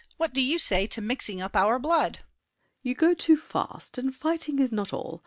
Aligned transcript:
What 0.17 0.33
do 0.33 0.41
you 0.41 0.57
say 0.57 0.87
to 0.87 0.99
mixing 0.99 1.41
up 1.41 1.55
our 1.55 1.77
blood? 1.77 2.15
SAVERNY. 2.21 2.25
You 2.81 2.95
go 2.95 3.13
too 3.13 3.37
fast, 3.37 3.99
and 3.99 4.15
fighting 4.15 4.57
is 4.57 4.71
not 4.71 4.91
all. 4.93 5.19